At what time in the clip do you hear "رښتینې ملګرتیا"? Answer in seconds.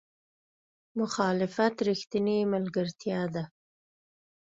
1.87-3.21